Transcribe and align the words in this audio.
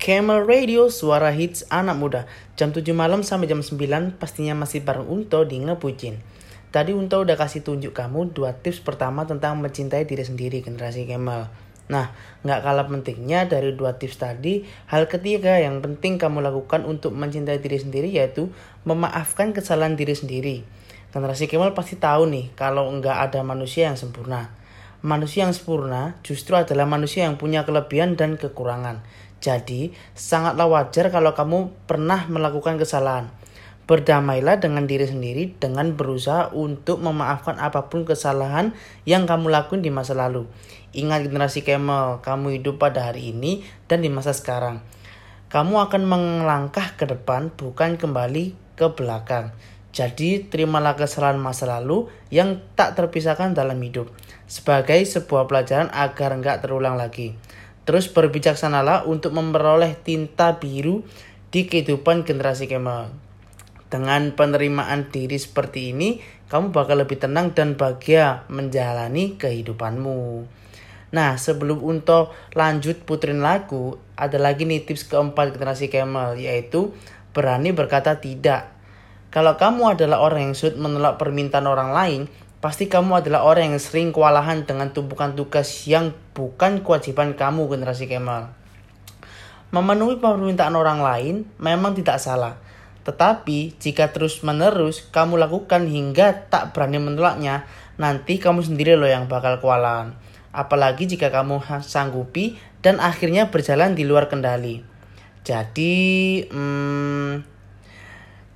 Camel 0.00 0.48
Radio, 0.48 0.88
suara 0.88 1.28
hits 1.28 1.68
anak 1.68 1.92
muda. 2.00 2.24
Jam 2.56 2.72
7 2.72 2.88
malam 2.96 3.20
sampai 3.20 3.52
jam 3.52 3.60
9 3.60 4.16
pastinya 4.16 4.56
masih 4.56 4.80
bareng 4.80 5.04
Unto 5.04 5.44
di 5.44 5.60
Ngepucin. 5.60 6.16
Tadi 6.72 6.96
Unto 6.96 7.20
udah 7.20 7.36
kasih 7.36 7.60
tunjuk 7.60 7.92
kamu 7.92 8.32
dua 8.32 8.56
tips 8.56 8.80
pertama 8.80 9.28
tentang 9.28 9.60
mencintai 9.60 10.08
diri 10.08 10.24
sendiri 10.24 10.64
generasi 10.64 11.04
Camel. 11.04 11.52
Nah, 11.92 12.16
nggak 12.40 12.60
kalah 12.64 12.88
pentingnya 12.88 13.44
dari 13.44 13.76
dua 13.76 14.00
tips 14.00 14.24
tadi, 14.24 14.64
hal 14.88 15.04
ketiga 15.04 15.60
yang 15.60 15.84
penting 15.84 16.16
kamu 16.16 16.40
lakukan 16.40 16.88
untuk 16.88 17.12
mencintai 17.12 17.60
diri 17.60 17.76
sendiri 17.76 18.08
yaitu 18.08 18.48
memaafkan 18.88 19.52
kesalahan 19.52 20.00
diri 20.00 20.16
sendiri. 20.16 20.64
Generasi 21.12 21.44
Kemal 21.44 21.76
pasti 21.76 22.00
tahu 22.00 22.24
nih 22.24 22.48
kalau 22.56 22.88
nggak 22.88 23.28
ada 23.28 23.44
manusia 23.44 23.92
yang 23.92 24.00
sempurna. 24.00 24.48
Manusia 25.00 25.48
yang 25.48 25.56
sempurna 25.56 26.16
justru 26.20 26.56
adalah 26.56 26.84
manusia 26.84 27.24
yang 27.24 27.40
punya 27.40 27.68
kelebihan 27.68 28.20
dan 28.20 28.36
kekurangan. 28.36 29.00
Jadi, 29.40 29.96
sangatlah 30.12 30.68
wajar 30.68 31.08
kalau 31.08 31.32
kamu 31.32 31.72
pernah 31.88 32.28
melakukan 32.28 32.76
kesalahan. 32.76 33.32
Berdamailah 33.88 34.62
dengan 34.62 34.86
diri 34.86 35.02
sendiri 35.08 35.56
dengan 35.58 35.98
berusaha 35.98 36.54
untuk 36.54 37.02
memaafkan 37.02 37.58
apa 37.58 37.90
pun 37.90 38.06
kesalahan 38.06 38.70
yang 39.02 39.26
kamu 39.26 39.50
lakukan 39.50 39.82
di 39.82 39.90
masa 39.90 40.14
lalu. 40.14 40.46
Ingat 40.94 41.26
generasi 41.26 41.66
Kemal, 41.66 42.22
kamu 42.22 42.60
hidup 42.60 42.78
pada 42.78 43.10
hari 43.10 43.34
ini 43.34 43.66
dan 43.90 44.04
di 44.04 44.12
masa 44.12 44.30
sekarang. 44.30 44.78
Kamu 45.50 45.82
akan 45.90 46.06
melangkah 46.06 46.94
ke 46.94 47.10
depan 47.10 47.50
bukan 47.50 47.98
kembali 47.98 48.54
ke 48.78 48.86
belakang. 48.94 49.50
Jadi 49.90 50.46
terimalah 50.46 50.94
kesalahan 50.94 51.42
masa 51.42 51.66
lalu 51.66 52.06
yang 52.30 52.62
tak 52.78 52.94
terpisahkan 52.94 53.58
dalam 53.58 53.74
hidup 53.82 54.06
sebagai 54.46 55.02
sebuah 55.02 55.50
pelajaran 55.50 55.90
agar 55.90 56.38
nggak 56.38 56.62
terulang 56.62 56.94
lagi. 56.94 57.34
Terus 57.90 58.06
berbijaksanalah 58.06 59.10
untuk 59.10 59.34
memperoleh 59.34 59.98
tinta 59.98 60.62
biru 60.62 61.02
di 61.50 61.66
kehidupan 61.66 62.22
generasi 62.22 62.70
Kemal. 62.70 63.10
Dengan 63.90 64.30
penerimaan 64.30 65.10
diri 65.10 65.34
seperti 65.34 65.90
ini, 65.90 66.22
kamu 66.46 66.70
bakal 66.70 67.02
lebih 67.02 67.18
tenang 67.18 67.50
dan 67.50 67.74
bahagia 67.74 68.46
menjalani 68.46 69.34
kehidupanmu. 69.34 70.46
Nah, 71.10 71.34
sebelum 71.34 71.82
untuk 71.82 72.30
lanjut 72.54 73.02
putrin 73.02 73.42
lagu, 73.42 73.98
ada 74.14 74.38
lagi 74.38 74.70
nih 74.70 74.86
tips 74.86 75.10
keempat 75.10 75.58
generasi 75.58 75.90
Kemal, 75.90 76.38
yaitu 76.38 76.94
berani 77.34 77.74
berkata 77.74 78.22
tidak. 78.22 78.70
Kalau 79.34 79.58
kamu 79.58 79.98
adalah 79.98 80.22
orang 80.22 80.46
yang 80.46 80.54
sulit 80.54 80.78
menolak 80.78 81.18
permintaan 81.18 81.66
orang 81.66 81.90
lain, 81.90 82.30
Pasti 82.60 82.92
kamu 82.92 83.24
adalah 83.24 83.48
orang 83.48 83.72
yang 83.72 83.80
sering 83.80 84.12
kewalahan 84.12 84.68
dengan 84.68 84.92
tumpukan 84.92 85.32
tugas 85.32 85.88
yang 85.88 86.12
bukan 86.36 86.84
kewajiban 86.84 87.32
kamu 87.32 87.72
generasi 87.72 88.04
Kemal. 88.04 88.52
Memenuhi 89.72 90.20
permintaan 90.20 90.76
orang 90.76 91.00
lain 91.00 91.48
memang 91.56 91.96
tidak 91.96 92.20
salah. 92.20 92.60
Tetapi 93.08 93.80
jika 93.80 94.12
terus-menerus 94.12 95.08
kamu 95.08 95.40
lakukan 95.40 95.88
hingga 95.88 96.52
tak 96.52 96.76
berani 96.76 97.00
menolaknya, 97.00 97.64
nanti 97.96 98.36
kamu 98.36 98.60
sendiri 98.60 98.92
loh 98.92 99.08
yang 99.08 99.24
bakal 99.24 99.56
kewalahan. 99.56 100.12
Apalagi 100.52 101.08
jika 101.08 101.32
kamu 101.32 101.64
sanggupi 101.80 102.60
dan 102.84 103.00
akhirnya 103.00 103.48
berjalan 103.48 103.96
di 103.96 104.04
luar 104.04 104.28
kendali. 104.28 104.84
Jadi, 105.48 105.96
hmm, 106.44 107.59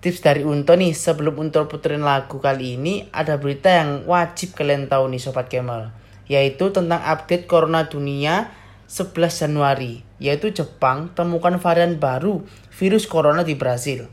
tips 0.00 0.24
dari 0.24 0.42
Unto 0.48 0.72
nih 0.72 0.96
sebelum 0.96 1.36
Unto 1.36 1.68
puterin 1.68 2.00
lagu 2.00 2.40
kali 2.40 2.80
ini 2.80 3.04
ada 3.12 3.36
berita 3.36 3.68
yang 3.68 4.08
wajib 4.08 4.56
kalian 4.56 4.88
tahu 4.88 5.12
nih 5.12 5.20
Sobat 5.20 5.52
Kemal 5.52 5.92
yaitu 6.24 6.72
tentang 6.72 7.04
update 7.04 7.44
Corona 7.44 7.84
Dunia 7.84 8.48
11 8.88 9.14
Januari 9.28 10.00
yaitu 10.16 10.56
Jepang 10.56 11.12
temukan 11.12 11.60
varian 11.60 12.00
baru 12.00 12.44
virus 12.72 13.04
corona 13.04 13.44
di 13.44 13.56
Brasil. 13.56 14.08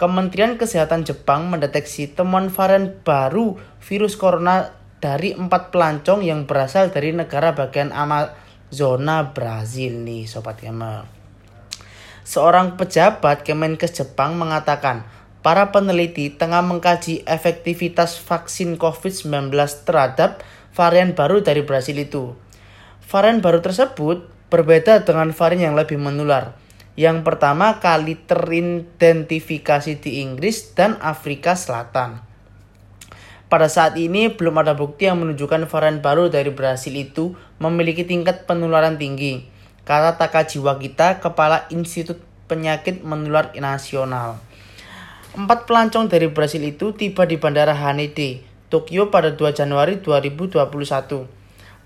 Kementerian 0.00 0.56
Kesehatan 0.56 1.04
Jepang 1.04 1.52
mendeteksi 1.52 2.08
temuan 2.08 2.48
varian 2.48 2.96
baru 3.04 3.60
virus 3.84 4.16
corona 4.16 4.72
dari 4.98 5.36
empat 5.36 5.68
pelancong 5.68 6.24
yang 6.24 6.48
berasal 6.48 6.88
dari 6.88 7.12
negara 7.12 7.52
bagian 7.52 7.92
Amazona 7.92 9.36
Brasil 9.36 10.00
nih 10.00 10.24
Sobat 10.24 10.60
Kemal. 10.60 11.04
Seorang 12.24 12.80
pejabat 12.80 13.42
Kemenkes 13.44 13.92
Jepang 13.92 14.38
mengatakan 14.40 15.19
para 15.40 15.72
peneliti 15.72 16.28
tengah 16.28 16.60
mengkaji 16.60 17.24
efektivitas 17.24 18.20
vaksin 18.20 18.76
COVID-19 18.76 19.52
terhadap 19.88 20.44
varian 20.76 21.16
baru 21.16 21.40
dari 21.40 21.64
Brasil 21.64 21.96
itu. 21.96 22.36
Varian 23.08 23.40
baru 23.40 23.64
tersebut 23.64 24.28
berbeda 24.52 25.02
dengan 25.02 25.32
varian 25.32 25.72
yang 25.72 25.76
lebih 25.76 25.96
menular. 25.96 26.54
Yang 26.94 27.24
pertama 27.24 27.80
kali 27.80 28.18
teridentifikasi 28.18 30.04
di 30.04 30.20
Inggris 30.20 30.76
dan 30.76 31.00
Afrika 31.00 31.56
Selatan. 31.56 32.20
Pada 33.50 33.66
saat 33.66 33.98
ini 33.98 34.30
belum 34.30 34.62
ada 34.62 34.78
bukti 34.78 35.10
yang 35.10 35.18
menunjukkan 35.18 35.66
varian 35.66 35.98
baru 35.98 36.30
dari 36.30 36.54
Brasil 36.54 36.94
itu 36.94 37.34
memiliki 37.58 38.06
tingkat 38.06 38.46
penularan 38.46 38.94
tinggi. 38.94 39.42
Kata 39.82 40.14
Takaji 40.14 40.62
Wakita, 40.62 41.18
Kepala 41.18 41.66
Institut 41.74 42.22
Penyakit 42.46 43.02
Menular 43.02 43.50
Nasional. 43.58 44.49
Empat 45.30 45.62
pelancong 45.62 46.10
dari 46.10 46.26
Brasil 46.26 46.58
itu 46.58 46.90
tiba 46.90 47.22
di 47.22 47.38
Bandara 47.38 47.70
Haneda, 47.70 48.42
Tokyo 48.66 49.14
pada 49.14 49.30
2 49.30 49.54
Januari 49.54 50.02
2021. 50.02 50.58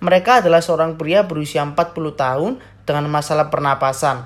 Mereka 0.00 0.40
adalah 0.40 0.64
seorang 0.64 0.96
pria 0.96 1.28
berusia 1.28 1.60
40 1.60 1.76
tahun 2.16 2.56
dengan 2.88 3.04
masalah 3.12 3.52
pernapasan, 3.52 4.24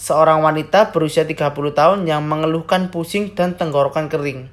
seorang 0.00 0.40
wanita 0.40 0.88
berusia 0.88 1.28
30 1.28 1.52
tahun 1.52 2.08
yang 2.08 2.24
mengeluhkan 2.24 2.88
pusing 2.88 3.36
dan 3.36 3.60
tenggorokan 3.60 4.08
kering, 4.08 4.48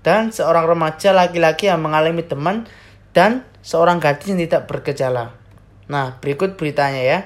dan 0.00 0.32
seorang 0.32 0.64
remaja 0.64 1.12
laki-laki 1.12 1.68
yang 1.68 1.84
mengalami 1.84 2.24
teman 2.24 2.64
dan 3.12 3.44
seorang 3.60 4.00
gadis 4.00 4.32
yang 4.32 4.40
tidak 4.40 4.64
bergejala. 4.64 5.36
Nah, 5.92 6.16
berikut 6.24 6.56
beritanya 6.56 7.04
ya. 7.04 7.18